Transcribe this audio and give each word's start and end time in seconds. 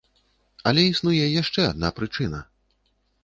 Але 0.69 0.85
існуе 0.91 1.25
яшчэ 1.41 1.61
адна 1.73 1.91
прычына. 1.99 2.39